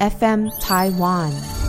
[0.00, 1.63] FM Taiwan。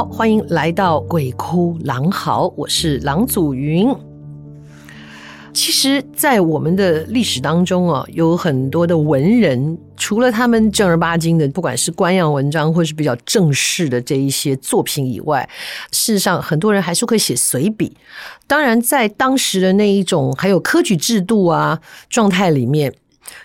[0.00, 3.94] 好，欢迎来到《鬼哭狼嚎》，我是郎祖筠。
[5.52, 15.46] 其实，在我们的历史当中啊，有很多的文人，除了他们正儿八经的，不管是官样文章，或是比较正式的这一些作品以外，
[15.92, 17.94] 事实上，很多人还是会写随笔。
[18.46, 21.78] 当然，在当时的那一种还有科举制度啊
[22.08, 22.94] 状态里面，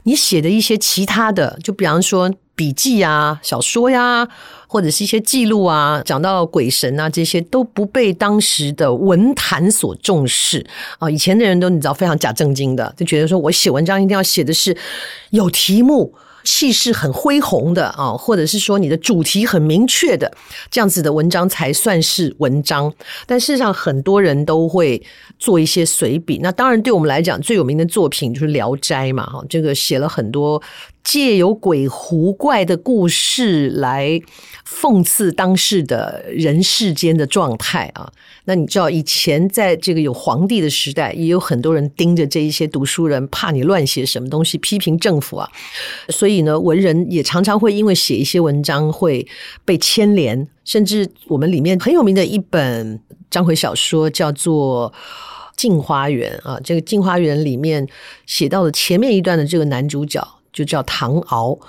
[0.04, 2.32] 你写的一些其他的，就比方说。
[2.56, 4.28] 笔记啊、小说呀、
[4.68, 10.66] 或者是一些记录啊，讲到鬼神啊，这些都不被当时的文坛所重视
[11.00, 11.10] 啊。
[11.10, 14.76] 以前的人都你知道非常假正经的，就觉得说我写文章一定要写的是
[15.32, 16.16] 有题目。
[16.48, 20.32] 气势很恢宏的啊，或者是说你的主题很明确的
[20.70, 22.94] 这样子的文章才算是文章。
[23.26, 25.02] 但事实上，很多人都会
[25.40, 26.40] 做一些随笔。
[26.44, 30.62] 那当然，对我们来讲最有名的作品就是《聊斋》嘛，哈，这个写了很多
[31.06, 34.20] 借由鬼狐怪的故事来
[34.68, 38.12] 讽刺当时的人世间的状态啊。
[38.46, 45.48] 那你知道，以前在这个有皇帝的时代，也有很多人盯着这一些读书人，怕你乱写什么东西，批评政府啊。
[46.10, 49.26] 所以呢，文人也常常会因为写一些文章会
[49.64, 54.92] 被牵连，甚至我们里面很有名的一本章回小说叫做
[55.56, 56.60] 《镜花缘》啊。
[56.64, 57.88] 这个《镜花缘》里面
[58.26, 61.60] 写到了前面一段的这个男主角就叫唐敖，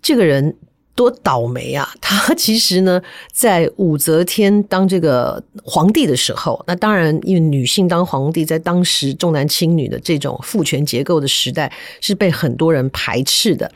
[0.00, 0.54] 这个人。
[0.96, 1.86] 多倒霉啊！
[2.00, 11.70] 他其实呢，在武则天当这个皇帝的时候，那当然，因为女性当皇帝，在当时重男轻女的这种父权结构的时代，
[12.00, 13.70] 是被很多人排斥的，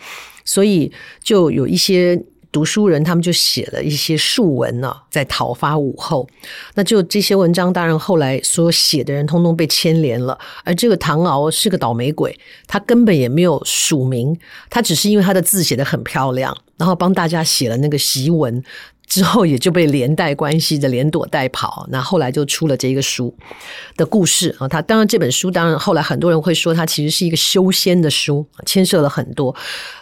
[0.47, 0.91] 所以
[1.23, 2.19] 就有一些。
[2.53, 6.29] 读书人他们就写了一些述文呢、在讨伐武后。
[6.75, 10.39] 那就这些文章，当然后来所写的人通通被牵连了。
[10.65, 18.63] 而这个唐敖是个倒霉鬼，他根本也没有署名，他只是因为他的字写得很漂亮，然后帮大家写了那个檄文。
[19.11, 23.35] 之后也就被连带关系的连躲带跑，那后来就出了这个书
[23.97, 24.69] 的故事啊。
[24.69, 29.53] 他当然这本书，当然后来很多人会说，它其实是一个修仙的书，牵涉了很多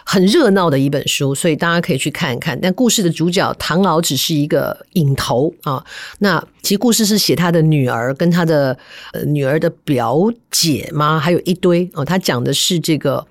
[0.05, 2.59] 很热闹的一本书，所以大家可以去看一看。
[2.61, 5.83] 但故事的主角唐敖只是一个引头啊。
[6.19, 8.77] 那其实故事是写他的女儿跟他的
[9.25, 11.19] 女儿的表姐吗？
[11.19, 12.05] 还有一堆哦。
[12.05, 13.25] 他讲的是这个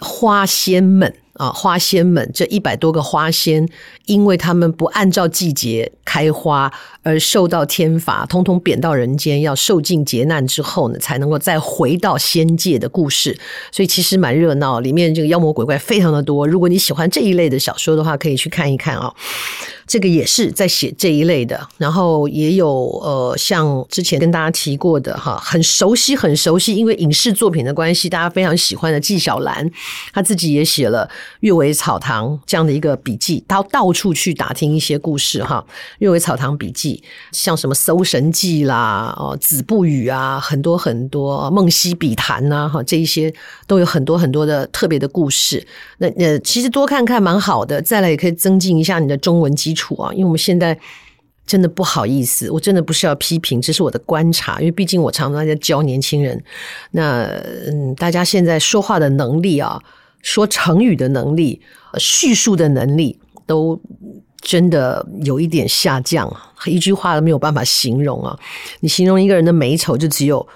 [0.00, 1.14] 花仙们。
[1.40, 3.66] 啊，花仙们这一百多个花仙，
[4.04, 6.70] 因为他们不按照季节开花，
[7.02, 13.38] 而受到天罚，通通贬到人间，要受尽劫难之后呢，才能够再回到仙界的故事。
[13.72, 16.46] 所以其实蛮热闹，里面这个妖魔鬼怪非常的多。
[16.46, 19.12] 如果你喜欢这一类的小说的话，可以去看一看啊。
[19.86, 22.68] 这个也是在写这一类的，然后也有
[23.02, 29.68] 呃，像之前跟大家提过的哈，很熟悉很熟悉，因为影视作品的关系，大家非常喜欢的纪晓岚，
[30.12, 31.04] 他自己也写了
[31.40, 35.64] 《阅微草堂》这样的一个笔记，他到处去打听一些故事哈，
[35.98, 36.89] 《阅微草堂笔记》
[37.32, 43.32] 像什么《搜神记》啦，哦，《子不语》啊，很多很多《梦溪笔谈》呐，哈，这一些
[43.66, 45.66] 都有很多很多的特别的故事。
[45.98, 49.94] 那呃，其实多看看蛮好的，再来也可以增进一下你的中文基础。
[49.96, 50.78] 啊，因为我们现在
[51.46, 54.58] 真的不好意思，我真的不是要批评，这是我的观察。
[54.60, 56.40] 因为毕竟我常常在教年轻人，
[56.92, 57.24] 那
[57.66, 59.80] 嗯，大家现在说话的能力啊，
[60.22, 61.60] 说成语的能力，
[61.98, 63.80] 叙述的能力，都
[64.40, 66.34] 真的有一点下降，
[66.66, 68.38] 一句话都没有办法形容啊。
[68.80, 70.46] 你形容一个人的美丑，就只有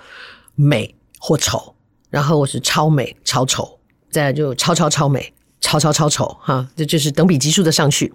[0.54, 1.74] 美或丑，
[2.10, 3.78] 然后我是超美、超丑，
[4.10, 5.32] 再来就超超超美。
[5.60, 8.12] 超超超丑哈，这就是等比级数的上去。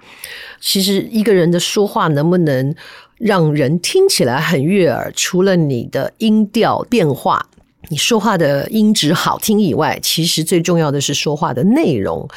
[0.62, 2.75] 其实一个人的说话能不能
[3.18, 7.50] 让人听起来很悦耳，除了你的音调变化，
[7.89, 12.27] 你说话的音质好听以外，其实最重要的是说话的内容。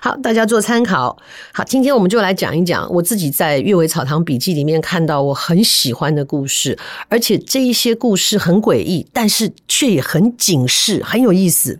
[0.00, 1.16] 好，大家做参考。
[1.52, 6.78] 好，今天我们就来讲一讲我自己在《阅微草堂笔记》里面看到我很喜欢的故事，
[7.08, 11.78] 而且这一些故事很诡异，但是却也很警示，很有意思。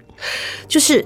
[0.69, 1.05] 就是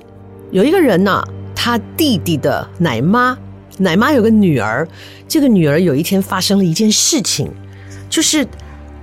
[0.50, 1.28] 有一个人呐、啊。
[1.58, 3.37] 他弟弟的奶妈，
[3.78, 4.87] 奶妈有个女儿，
[5.26, 7.50] 这个女儿有一天发生了一件事情，
[8.08, 8.46] 就是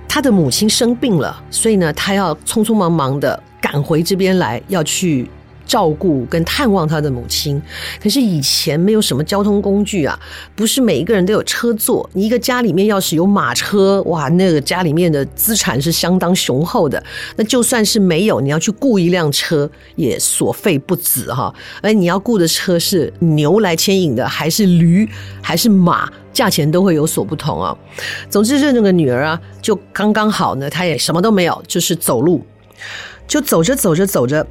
[0.08, 5.28] 他的母亲生病了，所以呢，他要匆匆忙忙的赶回这边来，要去
[5.66, 7.60] 照顾跟探望他的母亲。
[8.02, 10.18] 可是以前没有什么交通工具啊，
[10.54, 12.08] 不是每一个人都有车坐。
[12.12, 17.02] 你一个家里面要是有马车，哇，那个家里面的资产是相当雄厚的。
[17.36, 21.54] 那就算是没有，你要去雇一辆车也所费不止哈。
[21.82, 25.08] 而你要雇的车是牛来牵引的，还是驴，
[25.42, 26.10] 还是马？
[26.32, 27.76] 价钱都会有所不同啊。
[28.28, 32.44] 总之，这那个女儿啊，就刚刚好呢，她也什么都没有，就是走路，
[33.28, 34.44] 就走着走着走着，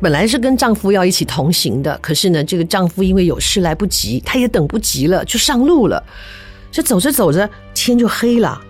[0.00, 6.02] 本来是跟丈夫要一起同行的，可是呢，这个丈夫因为有事来不及，她也等不及了，就上路了。
[6.72, 8.60] 这走着走着，天就黑了。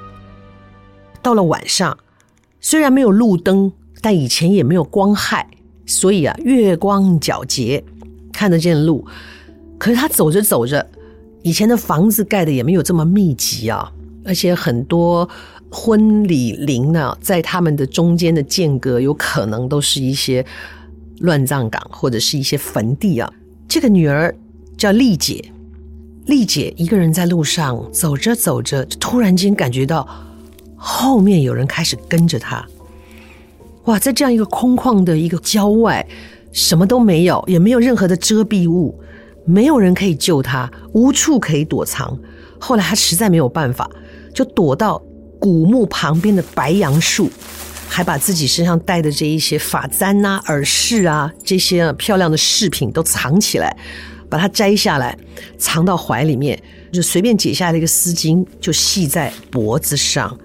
[1.22, 1.96] 到了晚上，
[2.60, 5.46] 虽然没有路灯，但以前也没有光害，
[5.86, 7.84] 所以啊，月光皎洁，
[8.32, 9.06] 看得见路。
[9.78, 10.84] 可是她走着走着。
[11.42, 13.90] 以前的房子盖的也没有这么密集啊，
[14.26, 15.26] 而且很多
[15.70, 20.44] 婚礼铃呢，在他们的中间的间隔，有可能都是一些
[21.20, 23.32] 乱葬岗或者是一些坟地啊。
[23.66, 24.34] 这个女儿
[24.76, 25.52] 叫丽姐，
[26.26, 30.06] 丽姐一个人在路上走着走着，突然间感觉到
[30.76, 32.66] 后面有人开始跟着她。
[33.84, 36.06] 哇，在这样一个空旷的一个郊外，
[36.52, 39.00] 什么都没有，也没有任何的遮蔽物。
[39.46, 42.16] 没有人可以救她，无处可以躲藏。
[42.58, 43.90] 后来她实在没有办法，
[44.34, 45.02] 就躲到
[45.38, 47.30] 古墓旁边的白杨树，
[47.92, 53.76] 还把自己身上带的这一些发簪啊、耳饰啊这些漂亮的饰品都藏起来，
[54.28, 55.18] 把它摘下来
[55.58, 56.56] 藏到怀里面，
[56.92, 60.38] 就随便解下了一个丝巾，就系在脖子上，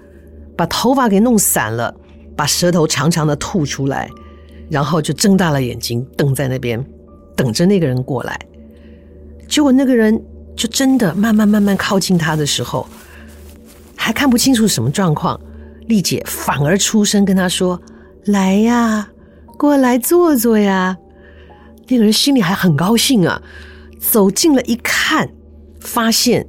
[0.56, 1.94] 把头发给弄散了，
[2.34, 4.10] 把舌头长长的吐出来，
[4.68, 6.84] 然后就睁大了眼睛瞪在那边，
[7.36, 8.36] 等着那个人过来。
[9.48, 10.20] 结果那个人
[10.56, 12.84] 就真的慢慢慢慢靠近他的时候，
[13.94, 15.40] 还看不清楚什么状况，
[15.86, 17.80] 丽姐反而出声跟他说
[18.26, 19.08] ：“来呀，
[19.56, 20.96] 过来坐坐呀。”
[21.88, 23.40] 那个人心里还很高兴啊，
[24.00, 25.30] 走近了一看，
[25.80, 26.46] 发现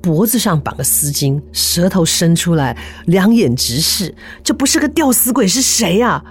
[0.00, 6.22] 脖子上绑个丝巾，舌头伸出来，两眼直视，这不是个吊死鬼是谁呀？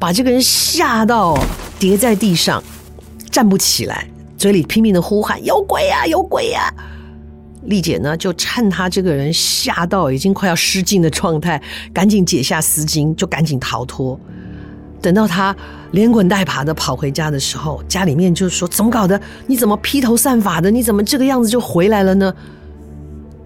[0.00, 1.38] 把这个人吓到
[1.78, 2.62] 跌在地上，
[3.30, 4.08] 站不起来。
[4.38, 6.72] 嘴里拼命的呼喊：“有鬼呀，有鬼呀！”
[7.64, 11.60] 丽姐呢，就趁他这个人吓到已经快要失禁的状态，
[11.92, 14.18] 赶紧解下丝巾，就赶紧逃脱。
[15.00, 15.54] 等到他
[15.92, 19.20] 连滚带爬的跑回家的时候，家里面就说：“怎么搞的？
[19.46, 20.70] 你怎么披头散发的？
[20.70, 22.34] 你怎么这个样子就回来了呢？”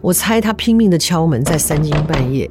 [0.01, 2.51] 我猜他拼命的敲门，在三更半夜，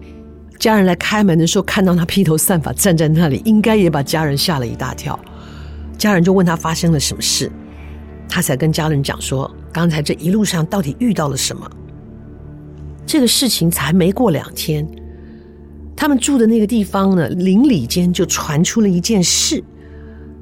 [0.60, 5.20] 家人来开门的时候，看到他披头散发站在那里，应该也把家人吓了一大跳。
[5.98, 7.52] 家人就问他发生了什么事。
[8.30, 11.70] 他才跟家人讲说，刚才这一路上到底遇到了什么？
[13.06, 14.88] 这个事情才没过两天，
[15.96, 19.62] 他们住的那个地方呢，邻里间就传出了一件事，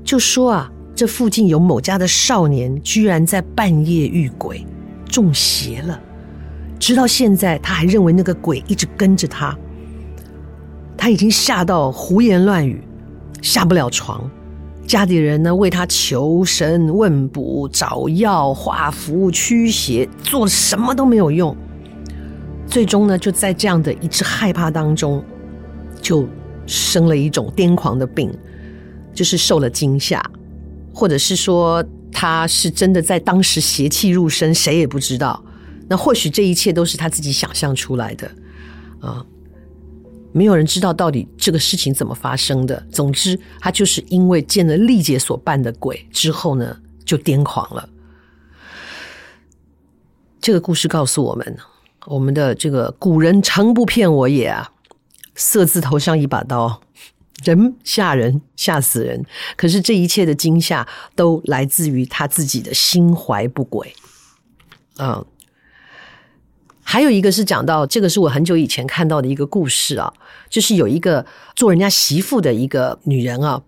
[0.03, 4.65] 就说啊，这附近有某家的少年居然在半夜遇鬼，
[5.05, 5.99] 中邪了。
[6.79, 9.57] 直到现在，他还认为那个鬼一直跟着他，
[10.95, 12.81] 他已经吓到胡言乱语，
[13.41, 14.29] 下不了床。
[14.89, 21.55] 家里人呢，为他求神问卜、找药画符、驱邪，做什么都没有用。
[22.65, 25.23] 最终呢，就在这样的一直害怕当中，
[26.01, 26.27] 就
[26.65, 28.35] 生了一种癫狂的病，
[29.13, 30.27] 就是受了惊吓，
[30.91, 35.39] 或者是说他是真的在当时邪气入身，谁也不知道。
[35.87, 38.31] 那或许这一切都是他自己想象出来的，
[39.01, 39.23] 啊。
[40.31, 42.85] 没有人知道到底这个事情怎么发生的。
[42.91, 47.89] 总之，他就是因为见了丽姐所扮的鬼之后呢，就癫狂了。
[50.39, 51.57] 这个故事告诉我们，
[52.05, 54.71] 我们的这个古人诚不骗我也啊，
[55.35, 56.81] 色字头上一把刀，
[57.43, 59.25] 人吓人，吓死人。
[59.57, 63.93] 可是这一切的惊吓都来自于他自己的心怀不轨，
[64.97, 65.25] 嗯。
[66.91, 70.11] 还有一个是讲到，这个是我很久以前看到的一个故事啊，
[70.49, 71.23] 就是有一个
[71.55, 73.61] 做人家媳妇的一个女人啊，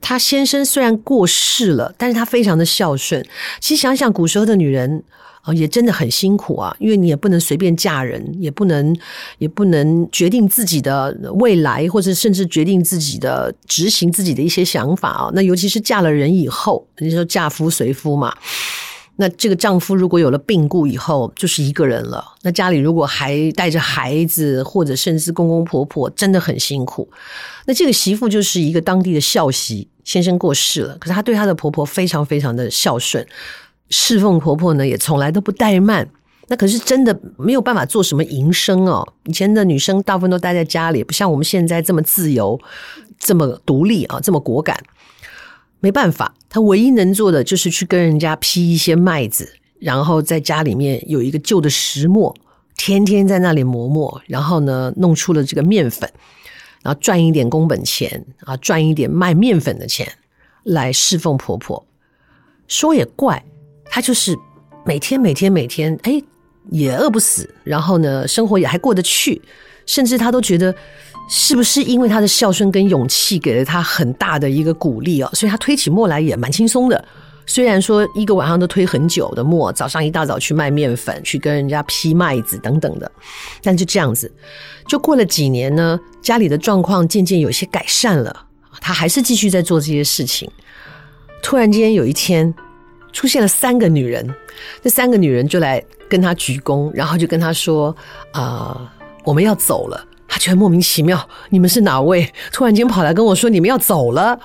[0.00, 3.26] 她先生虽然过世了，但是她非常的孝顺。
[3.58, 5.02] 其实想想古时候的女人
[5.42, 8.96] 啊，也真的很辛苦啊，因为你也不能随便嫁人，也不能
[9.38, 15.30] 也不能决定自己的未来，或者甚至决定自己的执行自己的一些想法啊。
[15.34, 18.32] 那尤其是嫁了人以后，你说嫁夫随夫嘛。
[19.18, 22.22] 那这个丈夫如果有了病故以后，就是一个人了。
[22.42, 27.08] 那家里如果还带着孩子，或者甚至公公婆婆，真的很辛苦。
[27.64, 33.26] 那这个媳妇就是一个当地的孝媳，先生过世了，可是她对她的婆婆非常非常的孝顺，
[33.88, 36.08] 侍奉婆婆呢也从来都不怠慢。
[36.48, 39.04] 那可是真的没有办法做什么营生哦。
[39.24, 42.56] 以前的女生大部分都待在家里，不像我们现在这么自由、
[43.18, 44.80] 这么独立啊，这么果敢。
[45.86, 52.34] 没办法，他唯一能做的就是去跟人家批一些麦子，然后在家里面有一个旧的石磨，
[52.76, 56.10] 天天在那里磨磨，然后呢，弄出了这个面粉，
[56.82, 60.12] 然后赚一点工本钱啊，赚一点卖面粉的钱
[60.64, 61.86] 来侍奉婆婆。
[62.66, 63.44] 说也怪，
[63.84, 64.36] 他就是
[64.84, 66.20] 每天每天每天，哎，
[66.72, 69.40] 也饿不死，然后呢，生活也还过得去，
[69.86, 70.74] 甚至他都觉得。
[71.28, 77.04] 是不是因为他的孝顺跟勇气给了他很大的一个鼓励哦，所以他推起磨来也蛮轻松的。
[77.48, 83.10] 虽然说一个晚上都推很久的磨，早上一大早去卖面粉，去跟人家批麦子等等的，
[83.62, 84.32] 但就这样子，
[84.88, 88.46] 就过了几年呢，家里的状况渐渐有些改善了，
[88.80, 90.50] 他还是继续在做这些事情。
[91.40, 92.52] 突然间有一天，
[93.12, 94.28] 出现了三个女人，
[94.82, 97.94] 这三个女人就来跟他鞠躬，然后就跟他说
[98.32, 98.90] ：“啊、呃，
[99.24, 100.04] 我们要走了。”
[100.36, 102.30] 他觉得莫名其妙，你们是哪位？
[102.52, 104.38] 突然间跑来跟我说你们要走了。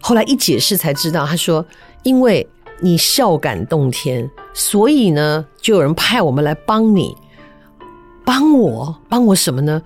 [0.00, 1.66] 后来一解释才知道，他说
[2.04, 7.16] 因为你孝感动天，所以呢就有人派我们来帮你，
[8.24, 9.82] 帮我，帮我什么呢？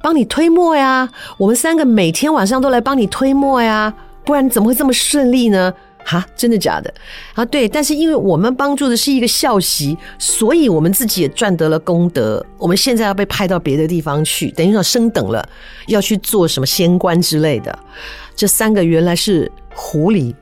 [0.00, 1.10] 帮你推磨呀。
[1.36, 3.92] 我们三个每天晚上都来帮你推磨呀，
[4.24, 5.74] 不然怎么会这么顺利呢？
[6.04, 6.92] 哈，真的假的？
[7.34, 12.44] 啊，对，但是因为我们帮助的是一个孝媳，所以我们自己也赚得了功德。
[12.58, 15.48] 我们现在要被派到别的地方去，等于说升等了，
[15.86, 17.76] 要去做什么仙官之类的。
[18.36, 20.34] 这三个原来是狐狸，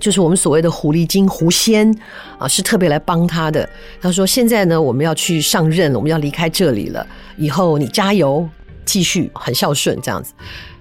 [0.00, 1.94] 就是我们所谓的狐狸精、狐仙
[2.38, 3.68] 啊，是特别来帮他的。
[4.00, 7.06] 他说：“现在呢，我们要去上任，我们要离开这里了。
[7.36, 8.48] 以后你加油，
[8.86, 10.32] 继续很孝顺，这样子。”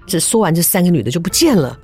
[0.07, 1.77] 这说完，这三个女的就不见了。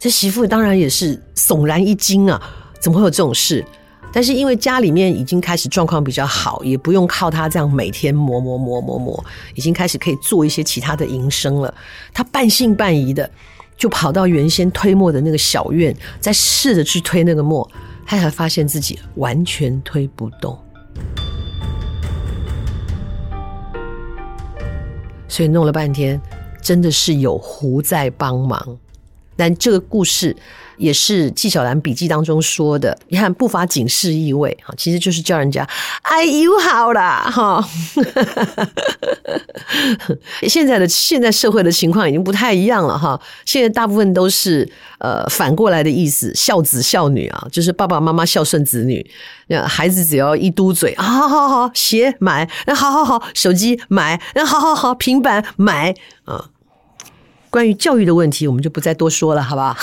[0.00, 2.40] 这媳妇当然也是悚然一惊啊！
[2.80, 3.62] 怎么会有这种事？
[4.10, 9.22] 但是因为家里面已经开始状况比较好，也不用靠他这样每天磨磨磨磨磨，
[9.54, 11.72] 已经开始可以做一些其他的营生了。
[12.14, 13.30] 他半信半疑的
[13.76, 17.70] 就跑到原先推磨的那个小院，再试着去推那个磨，
[18.06, 20.58] 他才发现自己完全推不动。
[25.28, 26.18] 所以弄了半天，
[26.62, 28.78] 真的是有狐在帮忙。
[29.40, 30.36] 但这个故事
[30.76, 35.66] 也是纪晓岚笔记当中说的，你看不乏警示意味哈，其实就是叫人家
[36.02, 37.66] 哎呦好啦哈。
[40.46, 49.10] 现在的现在社会的情况已经不太一样了哈，现在大部分都是呃反过来的意思，孝子孝女啊，就是爸爸妈妈孝顺子女，
[49.48, 55.94] 那孩子只要一嘟嘴，好好好，鞋买，那好好好，手机买，那好好好，平板买
[56.24, 56.50] 啊。
[57.50, 59.76] 关于教育的问题，我们就不再多说了，好不好？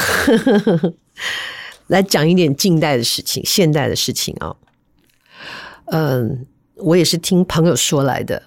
[1.88, 4.56] 来讲一点近代的事情、现代的事情啊。
[5.86, 6.46] 嗯，
[6.76, 8.44] 我也是听朋友说来的。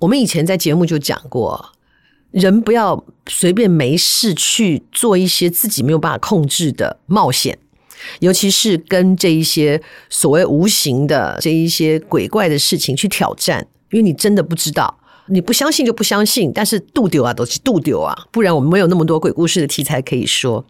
[0.00, 1.72] 我们以前在节目就讲过，
[2.30, 7.58] 人不要随便没事去做一些自己没有办法控制的冒险，
[8.20, 14.98] 尤其是跟这一些所谓无形的这一些鬼怪的事情去挑战，因为你真的不知道。
[15.28, 20.64] 你不相信就不相信，但是度丢啊都是度丢啊，不然我们没有那么多鬼故事的题材可以说。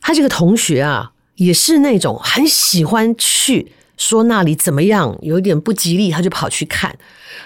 [0.00, 6.90] 他这个同学啊，也是那种很喜欢去说那里怎么样，有一点不吉利，他就跑去看；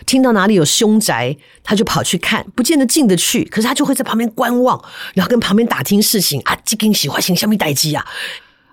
[0.07, 4.83] 听到哪里有凶宅，他就跑去看，不见得进得去，可是他就会在旁边观望，
[5.13, 8.07] 然后跟旁边打听事情啊，这跟喜欢行下面待机啊，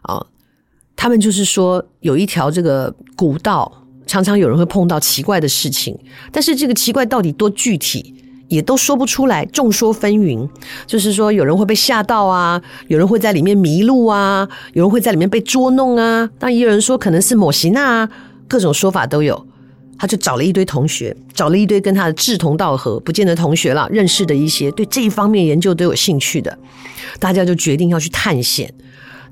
[0.03, 0.25] 啊，
[0.95, 3.82] 他们就是说有一条这个古道。
[4.05, 5.97] 常常有人会碰到奇怪的事情，
[6.31, 8.13] 但是这个奇怪到底多具体，
[8.47, 10.47] 也都说不出来，众说纷纭。
[10.85, 16.29] 就是说，有人会被吓到啊，有人会在里面迷路啊，有人会在里面被捉弄啊。
[16.37, 18.09] 当然，也有人说可能是某西娜啊，
[18.47, 19.47] 各种说法都有。
[19.95, 26.57] 他就找了一堆同学，找了一堆跟他的志同道合，不见得同学了，认识的一些对这一方面研究都有兴趣的，
[27.19, 28.73] 大家就决定要去探险。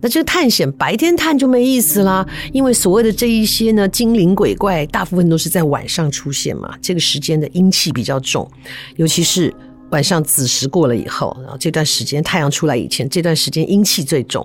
[0.01, 8.49] 那这个探险白天探就没意思啦，因为所谓的这一些呢，精灵鬼怪大部分都是在晚上出现嘛，这个时间的阴气比较重，
[8.95, 9.53] 尤其是
[9.91, 14.41] 晚上子时过了以后，然后这段时间太阳出来以前，这段时间阴气最重，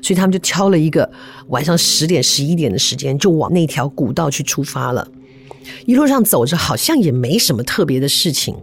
[0.00, 1.10] 所以他们就挑了一个
[1.48, 5.06] 晚上十点十一点的时间，就往那条古道去出发了。
[5.86, 8.54] 一路上走着，好像也没什么特别的事情，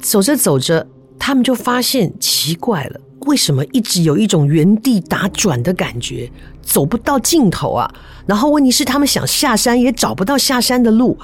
[0.00, 0.86] 走着走着，
[1.18, 3.00] 他们就发现奇怪了。
[3.26, 6.30] 为什么一直有一种原地打转的感觉，
[6.62, 7.92] 走不到尽头啊？
[8.26, 11.18] 然后问题是，他们想下山也找不到下山的路，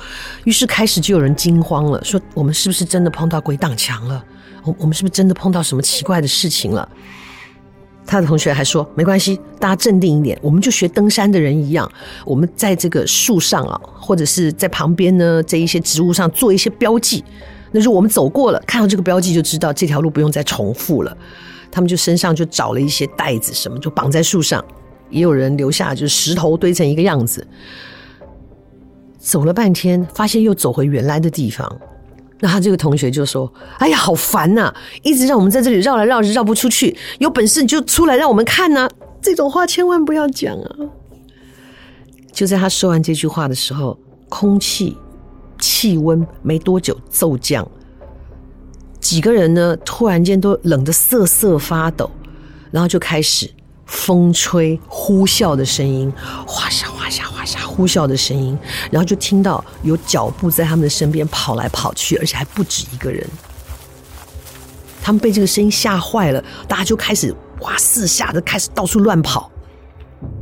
[0.44, 4.22] 于是开始就有人惊慌了，说：“我们是不是真的碰到鬼挡墙了？
[4.64, 6.86] 我我们是不是真的碰到什么奇怪的事情了？”
[8.06, 11.90] 他的同学还说：“没关系，大家镇定一点，我们就学登山的人一样，
[12.26, 17.24] 我们在这个树上啊，或者是在旁边呢，这一些植物上做一些标记。
[17.72, 21.16] 那如果我们走过了，看到这个标记，就知道这条路不用再重复了。”
[21.70, 24.64] 他们就身上就找了一些袋子什么，就绑在树上。
[25.10, 27.46] 也有人留下就是石头堆成一个样子。
[29.18, 31.80] 走了半天，发现又走回原来的地方。
[32.38, 34.72] 那他这个同学就说：“哎呀，好烦呐！
[35.02, 36.96] 一直让我们在这里绕来绕去，绕不出去。
[37.18, 38.88] 有本事你就出来让我们看呐！
[39.20, 40.76] 这种话千万不要讲啊！”
[42.32, 43.98] 就在他说完这句话的时候，
[44.30, 44.96] 空气
[45.58, 47.68] 气温没多久骤降，
[49.10, 52.08] 几个人呢突然间都冷得瑟瑟发抖，
[52.70, 53.50] 然后就开始。
[53.86, 56.12] 风吹呼啸的声音，
[56.46, 58.56] 哗下哗下哗下呼啸的声音，
[58.88, 63.26] 然后就听到有脚步在他们的身边跑来跑去，而且还不止一个人。
[65.02, 69.50] 他们被这个声音吓坏了，大家就开始哇四下的开始到处乱跑。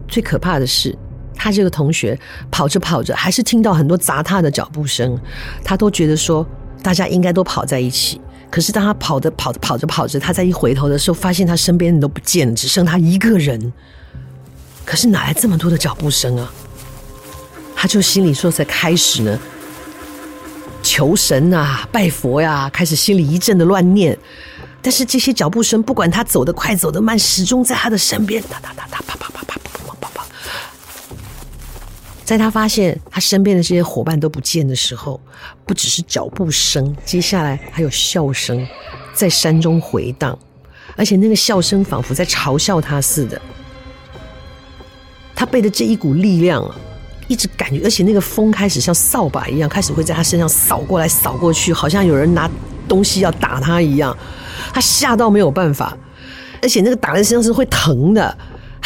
[0.07, 0.95] 最可怕的是，
[1.35, 2.21] 他这个同学
[2.51, 5.19] 跑着跑着，还是听到很多杂踏的脚步声，
[5.65, 6.47] 他都觉得说
[6.83, 8.21] 大家应该都跑在一起。
[8.51, 13.73] 可是当他跑着跑着跑着跑着，他再一回头的时候，发现他身边人都不见了，只剩他一个人。
[14.85, 16.51] 可是哪来这么多的脚步声啊？
[17.77, 19.39] 他就心里说：“才开始呢，
[20.83, 24.19] 求神啊，拜佛呀、开始心里一阵的乱念。
[24.83, 29.38] 但是这些脚步声，不管他走得快走得慢，始终在他的身边，哒哒哒哒，啪啪啪啪。”
[32.29, 35.19] 在他发现他身边的这些伙伴都不见的时候，
[35.65, 38.69] 不只是脚步声，接下来还有笑声
[39.15, 40.39] 在山中回荡，
[40.95, 43.41] 而且那个笑声仿佛在嘲笑他似的。
[45.35, 46.77] 他背的这一股力量啊，
[47.29, 52.51] 一直感觉，而且那个风开始像扫把一样，开始会在他身上扫过来、扫过去，好像有人拿
[52.87, 54.15] 东西要打他一样。
[54.75, 55.97] 他吓到没有办法，
[56.61, 58.37] 而且那个打在身上是会疼的。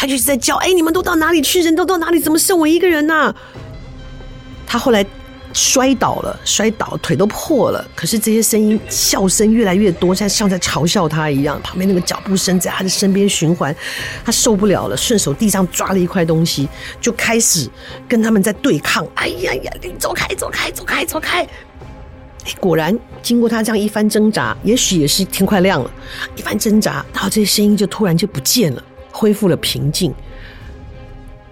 [0.02, 1.62] 他就是在叫：“哎，你们都到哪里去？
[1.62, 2.18] 人都到哪里？
[2.18, 3.32] 怎么剩我一个人呢？”
[4.66, 5.06] 他后来
[5.52, 7.88] 摔倒了，摔倒腿都破了。
[7.94, 11.56] 可是这些声音、笑声越来越多，像像在嘲笑他一样。
[11.62, 13.72] 旁边那个脚步声在他的身边循环，
[14.24, 16.68] 他受不了了，顺手地上抓了一块东西，
[17.00, 17.70] 就开始
[18.08, 19.06] 跟他们在对抗。
[19.14, 21.46] 哎呀呀，你走开，走开，走开，走开！
[22.58, 25.88] 果然经过他这样一番挣扎，也许也是天快亮了，
[26.34, 28.82] 一番挣扎，然后这些声音就突然就不见了。
[29.12, 30.12] 恢复了平静，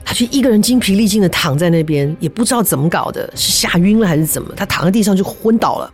[0.05, 4.53] 他就一个人精疲力尽的躺在那边，也不知道怎么搞的，是吓晕了还是怎么？
[4.57, 5.93] 他躺在地上就昏倒了。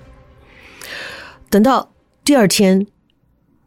[1.50, 1.90] 等到
[2.24, 2.86] 第二天，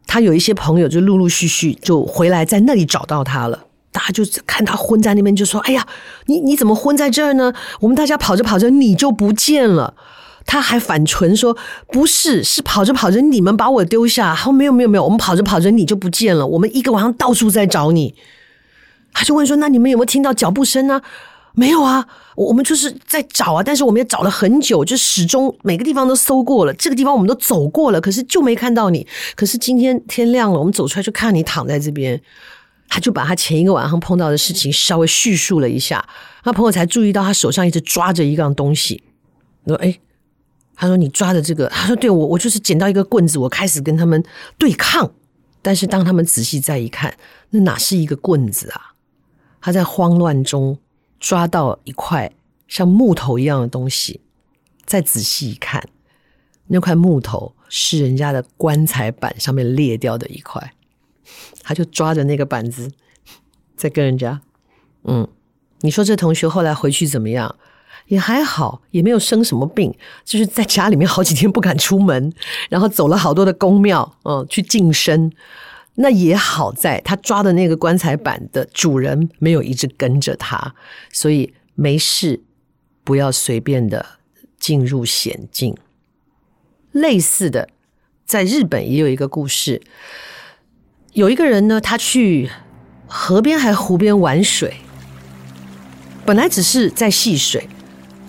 [0.06, 3.66] 他有一些朋友就陆陆续续就回来，在那里找到他了。
[3.92, 5.86] 大家就看他昏在那边，就说：“哎呀，
[6.26, 7.52] 你你怎么昏在这儿呢？
[7.80, 9.94] 我们大家跑着跑着，你就不见了。”
[10.50, 16.44] 他还反唇说：“不是，是跑着跑着你们把我丢下。”他说：“没有没有没有，我们跑着跑着你就不见了。
[16.44, 18.16] 我们一个晚上到处在找你。”
[19.14, 21.00] 他就问说：“那你们有没有听到脚步声呢
[21.54, 29.06] ？”“没有啊，我们就是在找啊，但是我们也找了很久，就始终每个地方都搜过了，这个地方我们都走过了，可是就没看到你。
[29.36, 32.20] 可是今天天亮了，我们走出来就看你躺在这边。”
[32.92, 36.04] 他就把他前一个晚上碰到的事情稍微叙述了一下，
[36.42, 39.04] 他朋友才注意到他手上一直抓着一样东西。
[39.64, 39.96] 说：“哎。”
[40.80, 44.24] 他说：“你抓的这个。”他说：“对，我我就是捡到一个棍子，我开始跟他们
[44.56, 45.12] 对抗。
[45.60, 47.14] 但是当他们仔细再一看，
[47.50, 48.94] 那哪是一个棍子啊？
[49.60, 50.78] 他在慌乱中
[51.18, 52.32] 抓到一块
[52.66, 54.22] 像木头一样的东西，
[54.86, 55.86] 再仔细一看，
[56.68, 60.72] 那块木头是人家的棺材板上面裂掉的一块。
[61.62, 62.90] 他就抓着那个板子，
[63.76, 64.40] 在跟人家，
[65.04, 65.28] 嗯，
[65.80, 67.54] 你说这同学后来回去怎么样？”
[68.10, 69.94] 也还好，也没有生什么病，
[70.24, 72.32] 就是在家里面好几天不敢出门，
[72.68, 75.32] 然后走了好多的宫庙，嗯，去净身。
[75.94, 80.74] 那也好在他抓的那个棺材板的主人没有一直跟着他，
[81.12, 82.42] 所以没事，
[83.04, 84.04] 不要随便的
[84.58, 85.76] 进入险境。
[86.90, 87.68] 类似的，
[88.26, 89.80] 在日本也有一个故事，
[91.12, 92.50] 有一个人呢，他去
[93.06, 94.78] 河边还湖边玩水，
[96.26, 97.68] 本来只是在戏水。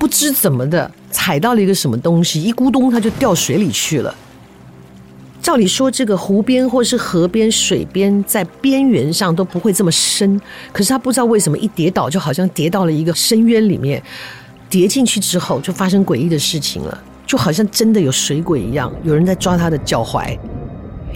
[0.01, 4.11] 不知怎么的踩到了一个什么东西，一咕咚，他就掉水里去了。
[5.43, 10.41] 照理说，这个湖边或是河边、水边，在边缘上都不会这么深。
[10.71, 14.01] 可是他不知道为什么一跌倒，就好像跌到了一个深渊里面。
[14.71, 20.35] 跌进去之后，就发生诡异的事情了，就好像真的有水鬼一样，有人在抓他的脚踝，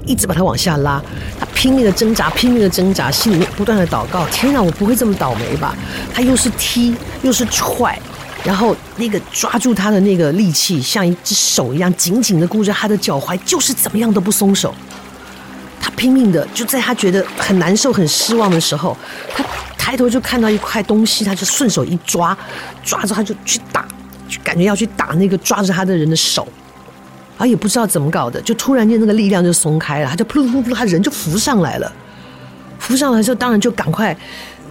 [0.06, 1.02] 一直把他往下拉。
[1.40, 5.76] 他拼命的挣扎，拼命的挣扎，心里面不断的祷告：天啊，我不会这么倒霉吧？
[6.14, 8.00] 他又是踢，又是踹。
[8.46, 14.74] 然后那个抓住他的那个力气，像一只手一样紧紧的箍着他的脚踝，就是怎么样都不松手。
[15.82, 18.96] 他拼命的，就在他觉得很难受、很失望的时候，
[19.36, 19.44] 他
[19.78, 22.38] 抬头就看到一块东西，他就顺手一抓，
[22.84, 23.84] 抓着他就去打，
[24.30, 26.48] 就感觉要去打那个抓着他的人的手。
[27.38, 31.92] 啊，也不知道怎么搞的，就突然间那个力量就松开了，他就噗噜噗噜，他人就浮上来了。
[32.78, 34.16] 浮上来之后，当然就赶快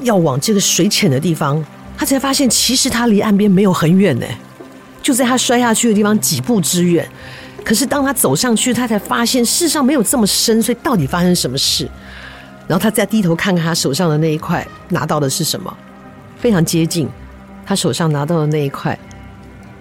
[0.02, 1.62] 要往这个水浅的地方。
[1.96, 4.26] 他才发现，其实他离岸边没有很远呢，
[5.02, 7.08] 就在他摔下去的地方几步之远。
[7.64, 11.88] 可是当他走上去，他才发现世上没有这么深，所以到底发生什么事？
[12.68, 15.74] 然后他再低头看看他手上的那一块，拿到的是什么？
[16.38, 17.08] 非常接近，
[17.64, 18.98] 他手上拿到的那一块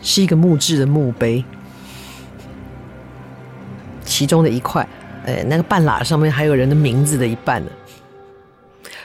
[0.01, 1.43] 是一个木质的墓碑。
[4.05, 4.87] 其中的一块，
[5.25, 7.71] 哎，那个半拉上面还有人的名字的一半呢。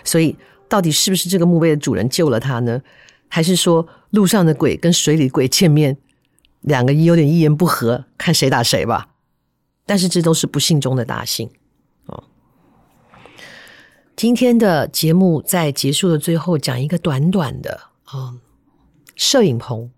[0.04, 0.36] 所以，
[0.68, 2.82] 到底是不是这个墓碑的主人救了他呢？
[3.28, 5.96] 还是说路上的鬼跟水里鬼见面，
[6.60, 9.08] 两个有点一言不合，看谁打谁吧？
[9.84, 11.50] 但是这都是不幸中的大幸
[12.06, 12.24] 哦。
[14.14, 17.80] 今天的节目在结束的最后讲一个短短的、
[18.12, 18.38] 哦，
[19.16, 19.90] 摄影棚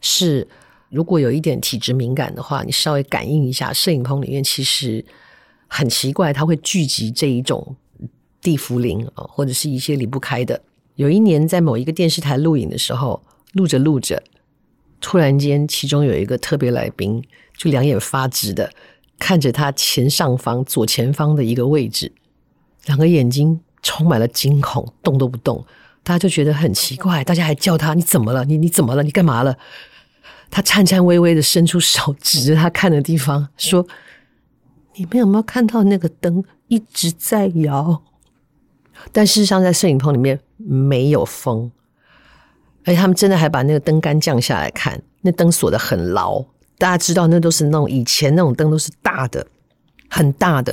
[0.00, 0.48] 是。
[0.92, 5.02] 如果有一点体质敏感的话，你稍微感应一下，摄影棚里面其实
[5.66, 7.74] 很奇怪，它会聚集这一种
[8.42, 10.60] 地茯苓啊，或者是一些离不开的。
[10.96, 14.22] 有一年在某一个电视台录影的时候，录着录着，
[15.00, 17.22] 突然间其中有一个特别来宾
[17.56, 18.70] 就两眼发直的
[19.18, 22.12] 看着他前上方左前方的一个位置，
[22.84, 25.64] 两个眼睛充满了惊恐，动都不动。
[26.02, 28.44] 大家就觉得很奇怪，大家还叫他：“你怎么了？
[28.44, 29.02] 你你怎么了？
[29.04, 29.56] 你干嘛了？”
[30.50, 33.86] 他颤颤巍巍的伸出手指着他看的地方，说
[34.96, 38.02] ：“你们有没有看到那个灯一直在摇？
[39.10, 41.72] 但事实上，在摄影棚里面没有风，
[42.84, 46.44] 而且他们真的还把那个灯杆降下来看，那灯锁得很牢。
[46.78, 49.46] 大家知道，那都是那种以前那种灯，都是大的、
[50.08, 50.72] 很大的，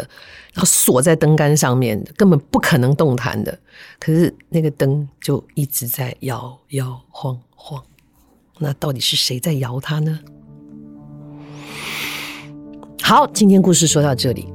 [0.54, 3.58] 然后锁在灯杆上面，根本不可能动弹的。
[4.00, 7.82] 可是那个灯就一直在摇摇晃晃。”
[8.62, 10.20] 那到底是谁在摇它呢？
[13.02, 14.52] 好，今天故事说到这里，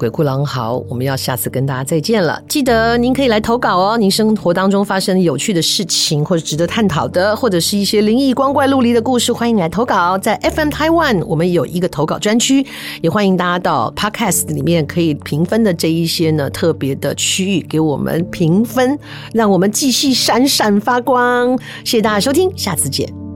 [0.00, 2.42] 鬼哭狼嚎，我们要下次跟大家再见了。
[2.48, 10.16] 记得您可以来投稿哦，您生活当中发生有趣的事情，或者值得探讨的，或者是一些灵异光怪陆离的故事，欢迎来投稿。
[10.16, 12.64] 在 FM Taiwan，我们有一个投稿专区，
[13.02, 18.98] 也欢迎大家到 Podcast 里面可以评分的这一些呢特别的区域给我们评分，
[19.34, 21.58] 让我们继续闪闪发光。
[21.84, 23.29] 谢谢大家收听，下次见。